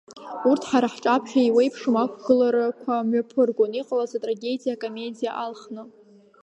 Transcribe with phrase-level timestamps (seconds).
[0.49, 5.81] Урҭ ҳара ҳҿаԥхьа еиуеиԥшым ақәгыларақәа мҩаԥыргон, иҟалаз атрагедиа акомедиа алхны…